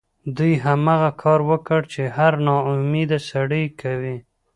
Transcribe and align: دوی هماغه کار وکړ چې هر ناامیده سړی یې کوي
دوی 0.37 0.53
هماغه 0.65 1.09
کار 1.21 1.39
وکړ 1.49 1.81
چې 1.93 2.01
هر 2.17 2.33
ناامیده 2.47 3.19
سړی 3.31 3.61
یې 3.67 3.73
کوي 3.81 4.17